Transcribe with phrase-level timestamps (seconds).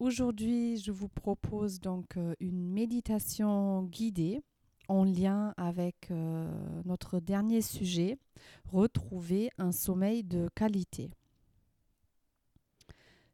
[0.00, 4.40] Aujourd'hui, je vous propose donc euh, une méditation guidée
[4.88, 6.50] en lien avec euh,
[6.86, 8.16] notre dernier sujet,
[8.64, 11.10] retrouver un sommeil de qualité.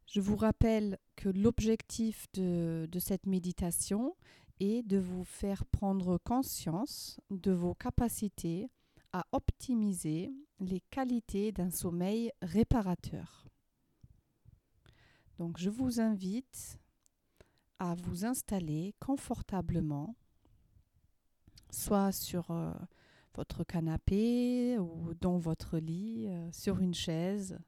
[0.08, 4.16] Je vous rappelle que l'objectif de, de cette méditation
[4.58, 8.68] est de vous faire prendre conscience de vos capacités
[9.12, 13.46] à optimiser les qualités d'un sommeil réparateur.
[15.38, 16.78] Donc je vous invite
[17.78, 20.14] à vous installer confortablement,
[21.70, 22.72] soit sur euh,
[23.34, 27.58] votre canapé ou dans votre lit, euh, sur une chaise.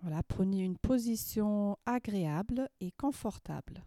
[0.00, 3.84] Voilà, prenez une position agréable et confortable.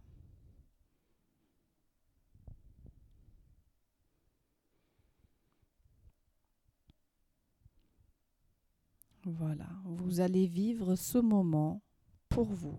[9.26, 11.80] Voilà, vous allez vivre ce moment
[12.28, 12.78] pour vous.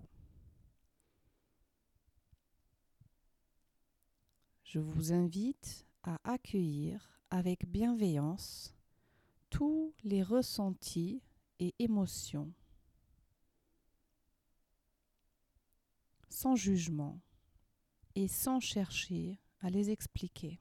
[4.64, 8.76] Je vous invite à accueillir avec bienveillance
[9.50, 11.24] tous les ressentis
[11.60, 12.54] et émotions,
[16.30, 17.20] sans jugement
[18.14, 20.60] et sans chercher à les expliquer.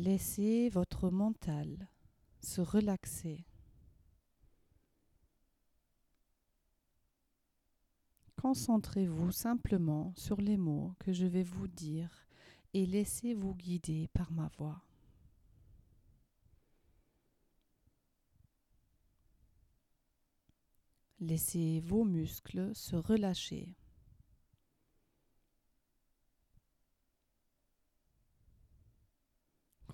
[0.00, 1.88] Laissez votre mental
[2.40, 3.44] se relaxer.
[8.40, 12.28] Concentrez-vous simplement sur les mots que je vais vous dire
[12.74, 14.80] et laissez-vous guider par ma voix.
[21.18, 23.74] Laissez vos muscles se relâcher.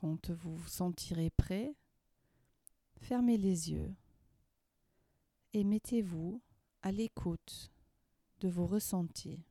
[0.05, 1.75] Quand vous vous sentirez prêt,
[2.99, 3.95] fermez les yeux
[5.55, 6.43] et mettez-vous
[6.83, 7.73] à l'écoute
[8.41, 9.43] de vos ressentis,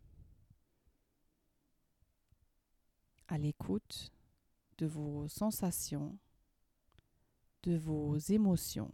[3.29, 4.11] à l'écoute
[4.77, 6.19] de vos sensations,
[7.63, 8.93] de vos émotions.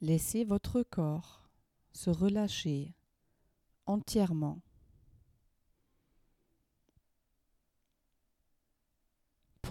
[0.00, 1.48] Laissez votre corps
[1.92, 2.96] se relâcher
[3.86, 4.60] entièrement.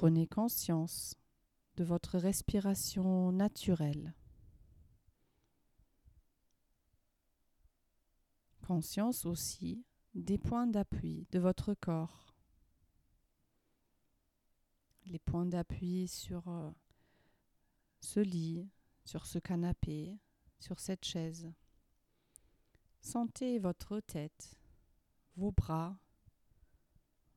[0.03, 1.15] Prenez conscience
[1.77, 4.13] de votre respiration naturelle.
[8.67, 12.35] Conscience aussi des points d'appui de votre corps.
[15.05, 16.69] Les points d'appui sur euh,
[18.01, 18.69] ce lit,
[19.05, 20.19] sur ce canapé,
[20.59, 21.49] sur cette chaise.
[22.99, 24.57] Sentez votre tête,
[25.37, 25.97] vos bras,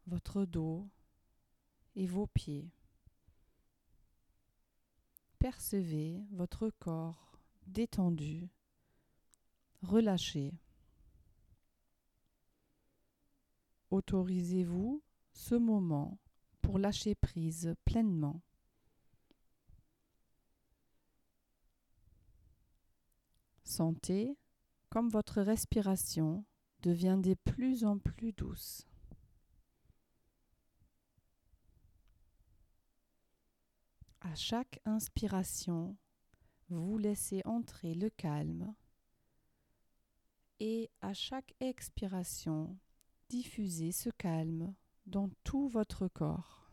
[0.09, 0.91] votre dos,
[1.97, 2.71] et vos pieds.
[5.39, 8.49] Percevez votre corps détendu,
[9.83, 10.55] relâché.
[13.91, 15.03] Autorisez-vous
[15.33, 16.19] ce moment
[16.63, 18.41] pour lâcher prise pleinement.
[23.63, 24.37] Sentez
[24.91, 26.45] comme votre respiration
[26.83, 28.87] devient de plus en plus douce.
[34.29, 35.97] À chaque inspiration,
[36.69, 38.75] vous laissez entrer le calme
[40.59, 42.77] et à chaque expiration,
[43.29, 44.75] diffusez ce calme
[45.07, 46.73] dans tout votre corps.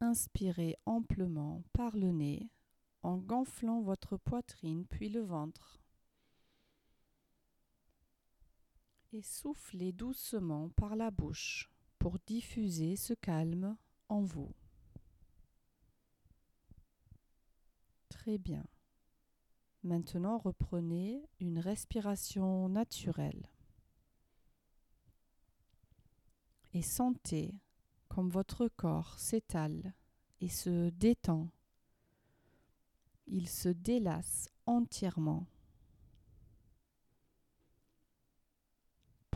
[0.00, 2.50] Inspirez amplement par le nez
[3.02, 5.83] en gonflant votre poitrine puis le ventre.
[9.14, 11.70] Et soufflez doucement par la bouche
[12.00, 13.76] pour diffuser ce calme
[14.08, 14.52] en vous.
[18.08, 18.64] Très bien.
[19.84, 23.48] Maintenant, reprenez une respiration naturelle
[26.72, 27.54] et sentez
[28.08, 29.94] comme votre corps s'étale
[30.40, 31.50] et se détend.
[33.28, 35.46] Il se délasse entièrement.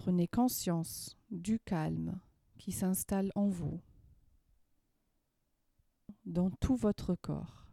[0.08, 2.18] Prenez conscience du calme
[2.56, 3.82] qui s'installe en vous,
[6.24, 7.66] dans tout votre corps.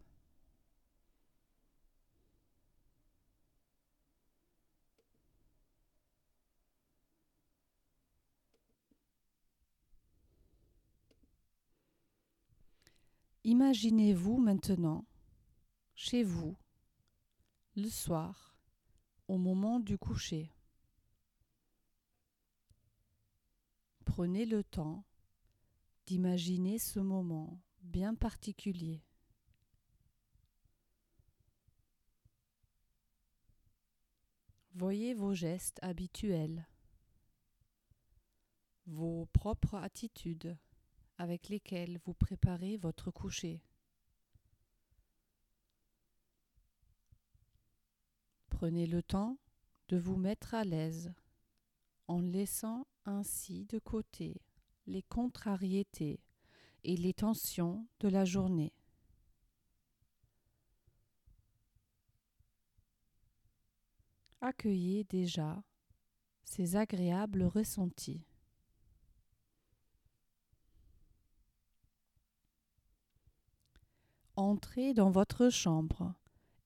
[13.46, 15.06] Imaginez-vous maintenant
[15.94, 16.58] chez vous,
[17.78, 18.58] le soir,
[19.30, 20.55] au moment du coucher.
[24.16, 25.04] Prenez le temps
[26.06, 29.04] d'imaginer ce moment bien particulier.
[34.74, 36.66] Voyez vos gestes habituels,
[38.86, 40.58] vos propres attitudes
[41.18, 43.62] avec lesquelles vous préparez votre coucher.
[48.48, 49.38] Prenez le temps
[49.90, 51.14] de vous mettre à l'aise
[52.08, 54.42] en laissant ainsi de côté
[54.88, 56.20] les contrariétés
[56.84, 58.74] et les tensions de la journée.
[64.42, 65.64] Accueillez déjà
[66.44, 68.28] ces agréables ressentis.
[74.36, 76.14] Entrez dans votre chambre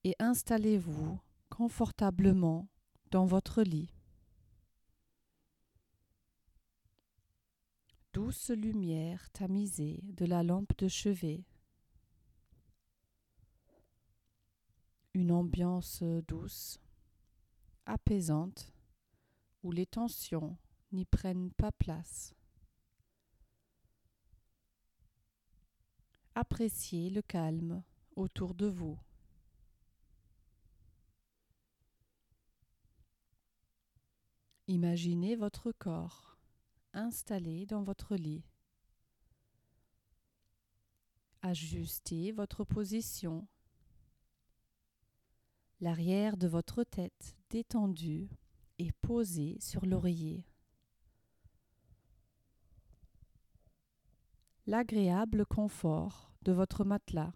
[0.04, 2.68] et installez-vous confortablement
[3.10, 3.99] dans votre lit.
[8.12, 11.44] Douce lumière tamisée de la lampe de chevet.
[15.14, 16.80] Une ambiance douce,
[17.86, 18.72] apaisante,
[19.62, 20.56] où les tensions
[20.90, 22.34] n'y prennent pas place.
[26.34, 27.84] Appréciez le calme
[28.16, 28.98] autour de vous.
[34.66, 36.29] Imaginez votre corps
[36.92, 38.44] installé dans votre lit.
[41.42, 43.46] Ajustez votre position.
[45.80, 48.28] L'arrière de votre tête détendue
[48.78, 50.44] et posée sur l'oreiller.
[54.66, 57.32] L'agréable confort de votre matelas.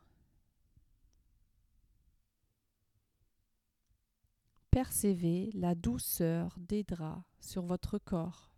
[4.70, 8.53] Percevez la douceur des draps sur votre corps.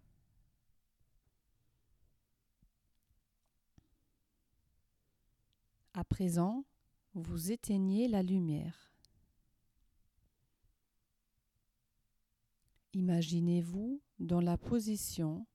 [5.97, 6.67] À présent,
[7.15, 8.93] vous éteignez la lumière.
[12.93, 15.47] Imaginez-vous dans la position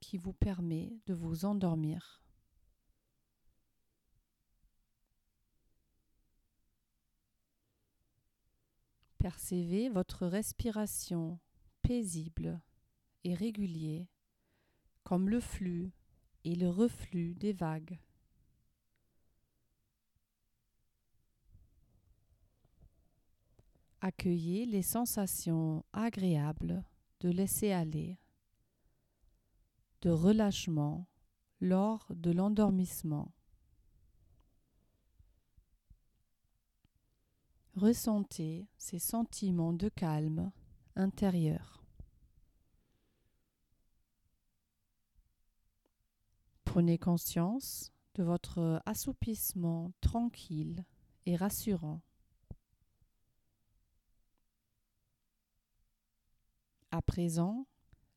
[0.00, 2.24] qui vous permet de vous endormir.
[9.18, 11.38] Percevez votre respiration
[11.82, 12.58] paisible
[13.22, 14.08] et régulier
[15.02, 15.92] comme le flux
[16.44, 17.98] et le reflux des vagues.
[24.04, 26.84] Accueillez les sensations agréables
[27.20, 28.18] de laisser aller,
[30.02, 31.08] de relâchement
[31.58, 33.32] lors de l'endormissement.
[37.76, 40.52] Ressentez ces sentiments de calme
[40.96, 41.82] intérieur.
[46.66, 50.84] Prenez conscience de votre assoupissement tranquille
[51.24, 52.02] et rassurant.
[56.94, 57.66] À présent,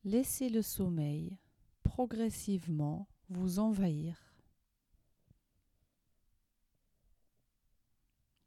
[0.03, 1.35] laissez le sommeil
[1.81, 4.35] progressivement vous envahir.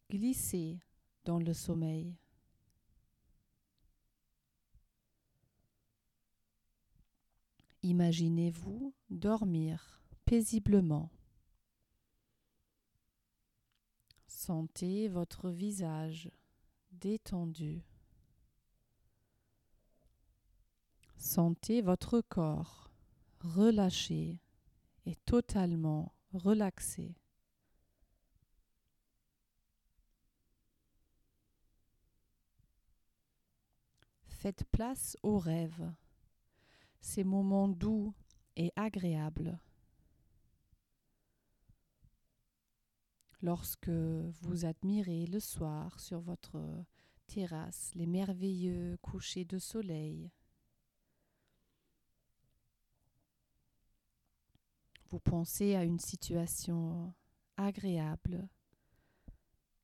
[0.08, 0.78] Glissez
[1.24, 2.16] dans le sommeil.
[7.82, 11.10] Imaginez-vous dormir paisiblement.
[14.28, 16.30] Sentez votre visage
[16.92, 17.89] détendu.
[21.20, 22.90] Sentez votre corps
[23.40, 24.40] relâché
[25.04, 27.14] et totalement relaxé.
[34.24, 35.92] Faites place aux rêves,
[37.02, 38.14] ces moments doux
[38.56, 39.60] et agréables.
[43.42, 46.82] Lorsque vous admirez le soir sur votre
[47.26, 50.30] terrasse les merveilleux couchers de soleil,
[55.10, 57.12] vous pensez à une situation
[57.56, 58.48] agréable,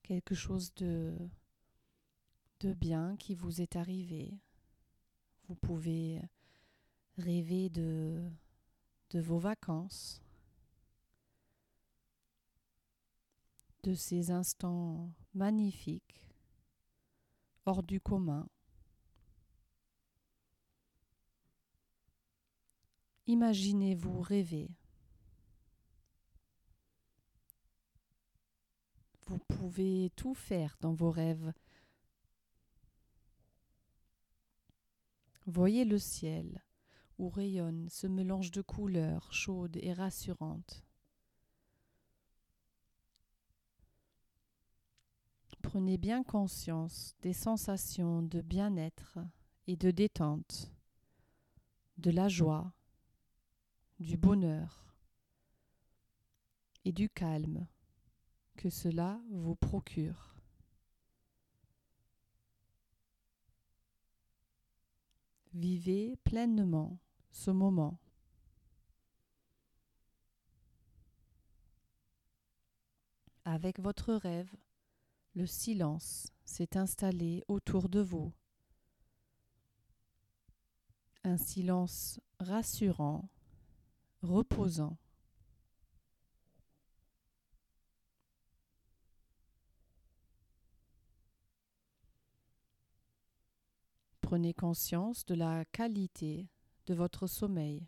[0.03, 1.17] quelque chose de,
[2.61, 4.39] de bien qui vous est arrivé.
[5.49, 6.23] Vous pouvez
[7.19, 8.31] rêver de,
[9.11, 10.23] de vos vacances,
[13.83, 16.31] de ces instants magnifiques,
[17.65, 18.49] hors du commun.
[23.27, 24.71] Imaginez-vous rêver.
[29.27, 31.53] Vous pouvez tout faire dans vos rêves
[35.47, 36.63] Voyez le ciel
[37.19, 40.85] où rayonne ce mélange de couleurs chaudes et rassurantes.
[45.63, 49.19] Prenez bien conscience des sensations de bien-être
[49.67, 50.71] et de détente,
[51.99, 52.73] de la joie,
[53.99, 54.97] du bonheur
[56.85, 57.67] et du calme
[58.57, 60.35] que cela vous procure.
[65.53, 66.99] Vivez pleinement
[67.31, 67.99] ce moment.
[73.45, 74.55] Avec votre rêve,
[75.35, 78.33] le silence s'est installé autour de vous.
[81.25, 83.29] Un silence rassurant,
[84.23, 84.99] reposant.
[94.27, 96.49] Prenez conscience de la qualité
[96.87, 97.87] de votre sommeil.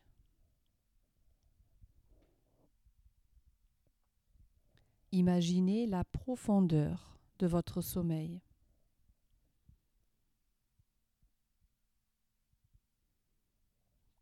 [5.11, 8.41] Imaginez la profondeur de votre sommeil.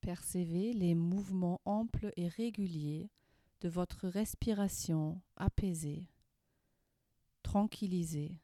[0.00, 3.10] Percevez les mouvements amples et réguliers
[3.60, 6.08] de votre respiration apaisée,
[7.42, 8.40] tranquillisée.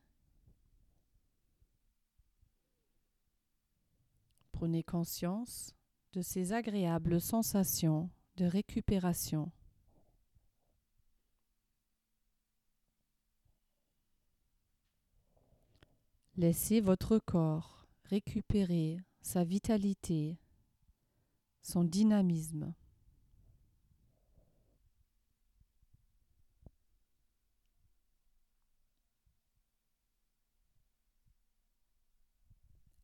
[4.63, 5.75] Prenez conscience
[6.13, 9.51] de ces agréables sensations de récupération.
[16.37, 20.39] Laissez votre corps récupérer sa vitalité,
[21.65, 22.73] son dynamisme.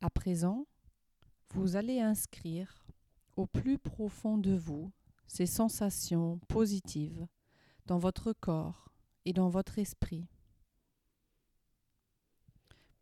[0.00, 0.68] À présent,
[1.54, 2.86] vous allez inscrire
[3.36, 4.90] au plus profond de vous
[5.26, 7.26] ces sensations positives
[7.86, 8.92] dans votre corps
[9.24, 10.26] et dans votre esprit.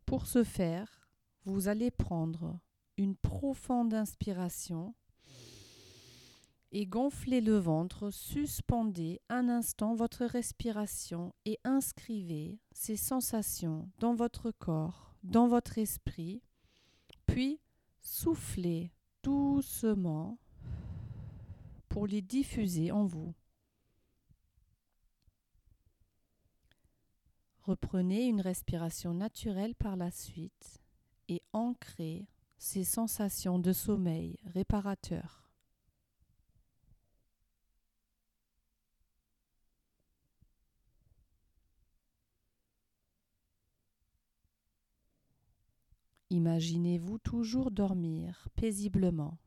[0.05, 1.09] Pour ce faire,
[1.45, 2.59] vous allez prendre
[2.97, 4.95] une profonde inspiration
[6.71, 14.51] et gonfler le ventre, suspendez un instant votre respiration et inscrivez ces sensations dans votre
[14.51, 16.41] corps, dans votre esprit,
[17.25, 17.61] puis
[18.07, 20.39] soufflez doucement
[21.89, 23.35] pour les diffuser en vous.
[27.63, 30.81] Reprenez une respiration naturelle par la suite
[31.27, 35.46] et ancrez ces sensations de sommeil réparateur.
[46.29, 49.37] Imaginez-vous toujours dormir paisiblement.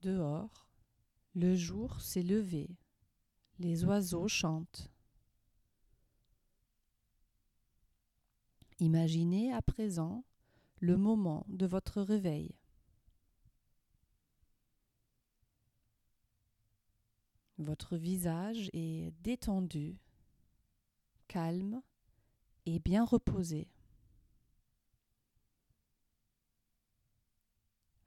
[0.00, 0.70] Dehors,
[1.34, 2.70] le jour s'est levé,
[3.58, 4.90] les oiseaux chantent.
[8.80, 10.24] Imaginez à présent
[10.80, 12.54] le moment de votre réveil.
[17.58, 19.98] Votre visage est détendu
[21.28, 21.82] calme
[22.66, 23.68] et bien reposé.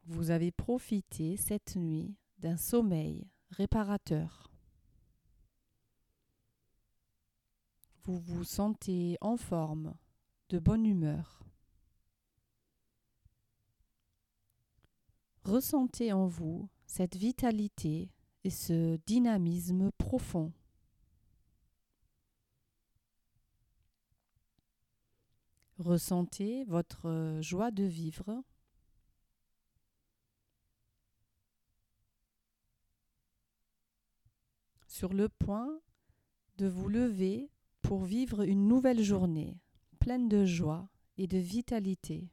[0.06, 4.51] Vous avez profité cette nuit d'un sommeil réparateur.
[8.04, 9.94] Vous vous sentez en forme,
[10.50, 11.46] de bonne humeur.
[15.44, 18.10] Ressentez en vous cette vitalité
[18.44, 20.51] et ce dynamisme profond.
[25.82, 28.44] Ressentez votre euh, joie de vivre.
[34.86, 35.82] Sur le point
[36.60, 37.50] de vous lever
[37.82, 39.58] pour vivre une nouvelle journée
[39.98, 42.30] pleine de joie et de vitalité.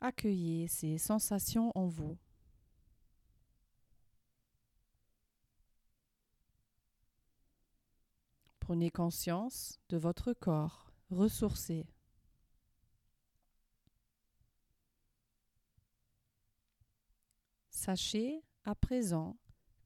[0.00, 2.18] Accueillez ces sensations en vous.
[8.66, 11.86] Prenez conscience de votre corps ressourcé.
[17.70, 19.36] Sachez à présent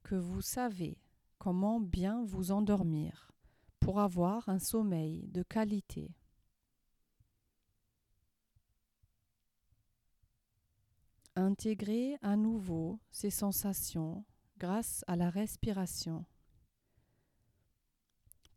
[0.01, 0.99] que vous savez
[1.37, 3.31] comment bien vous endormir
[3.79, 6.15] pour avoir un sommeil de qualité.
[11.35, 14.25] Intégrez à nouveau ces sensations
[14.57, 16.25] grâce à la respiration.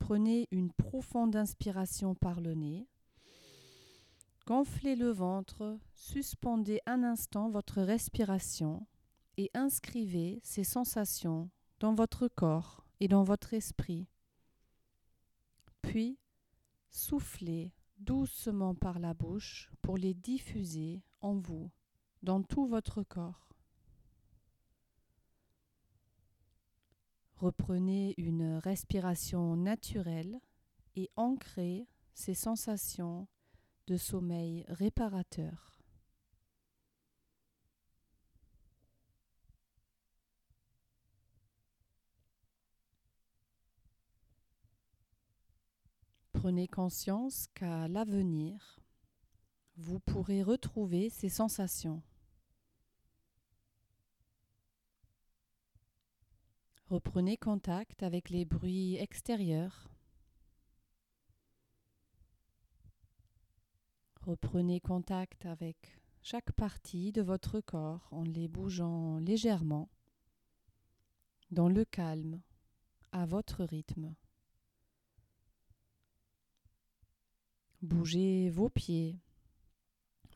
[0.06, 2.86] Prenez une profonde inspiration par le nez.
[4.46, 8.86] Gonflez le ventre, suspendez un instant votre respiration
[9.38, 11.48] et inscrivez ces sensations
[11.80, 14.06] dans votre corps et dans votre esprit.
[15.80, 16.18] Puis,
[16.90, 21.70] soufflez doucement par la bouche pour les diffuser en vous,
[22.22, 23.53] dans tout votre corps.
[27.36, 30.40] Reprenez une respiration naturelle
[30.96, 33.26] et ancrez ces sensations
[33.86, 35.74] de sommeil réparateur.
[46.32, 48.78] Prenez conscience qu'à l'avenir,
[49.76, 52.02] vous pourrez retrouver ces sensations.
[56.90, 59.88] Reprenez contact avec les bruits extérieurs.
[64.20, 69.88] Reprenez contact avec chaque partie de votre corps en les bougeant légèrement,
[71.50, 72.42] dans le calme,
[73.12, 74.14] à votre rythme.
[77.80, 79.20] Bougez vos pieds,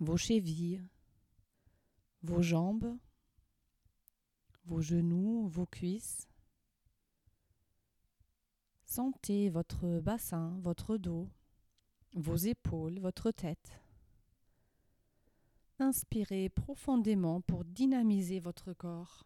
[0.00, 0.83] vos chevilles,
[2.23, 2.97] vos jambes,
[4.64, 6.28] vos genoux, vos cuisses.
[8.88, 11.28] Sentez votre bassin, votre dos,
[12.14, 13.83] vos épaules, votre tête.
[15.78, 19.25] Inspirez profondément pour dynamiser votre corps.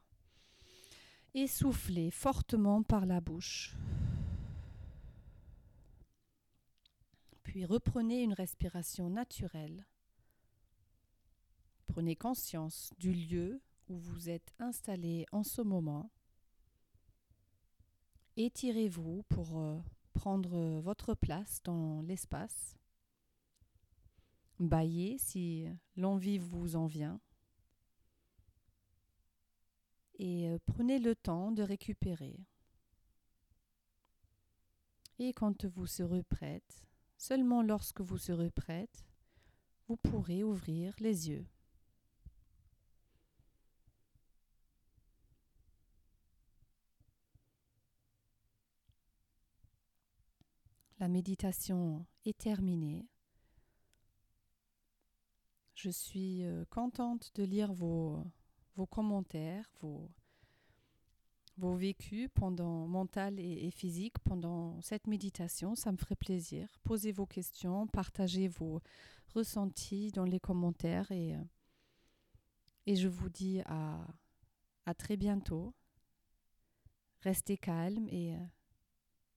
[1.35, 3.77] Et soufflez fortement par la bouche.
[7.53, 9.87] puis reprenez une respiration naturelle.
[11.87, 16.11] Prenez conscience du lieu où vous êtes installé en ce moment.
[18.37, 19.79] Étirez-vous pour euh,
[20.13, 22.77] prendre votre place dans l'espace?
[24.59, 27.21] Baillez si l'envie vous en vient.
[30.19, 32.39] Et euh, prenez le temps de récupérer.
[35.19, 36.85] Et quand vous serez prête,
[37.23, 39.07] Seulement lorsque vous serez prête,
[39.87, 41.47] vous pourrez ouvrir les yeux.
[51.03, 53.09] La méditation est terminée.
[55.75, 58.25] Je suis euh, contente de lire vos,
[58.89, 60.09] commentaires, vos,
[61.57, 65.75] vos vécus pendant mental et, physique pendant cette méditation.
[65.75, 66.69] Ça me ferait plaisir.
[66.85, 68.81] Posez vos questions, partagez vos
[69.35, 74.07] ressentis dans les commentaires et, euh, je vous dis à,
[74.87, 75.75] à très bientôt.
[77.23, 78.47] Restez calme et euh,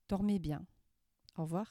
[0.07, 0.63] dormez bien.
[1.37, 1.69] Au revoir.